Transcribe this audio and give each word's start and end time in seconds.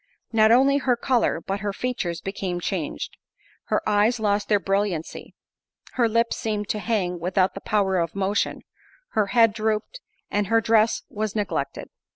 Not 0.33 0.51
only 0.51 0.77
her 0.79 0.95
colour, 0.97 1.39
but 1.39 1.59
her 1.59 1.71
features 1.73 2.21
became 2.21 2.59
changed; 2.59 3.17
her 3.65 3.87
eyes 3.87 4.19
lost 4.19 4.49
their 4.49 4.59
brilliancy, 4.59 5.35
her 5.91 6.09
lips 6.09 6.37
seemed 6.37 6.67
to 6.69 6.79
hang 6.79 7.19
without 7.19 7.53
the 7.53 7.61
power 7.61 7.99
of 7.99 8.15
motion, 8.15 8.63
her 9.09 9.27
head 9.27 9.53
drooped, 9.53 9.99
and 10.31 10.47
her 10.47 10.59
dress 10.59 11.03
was 11.11 11.35
neglected. 11.35 11.87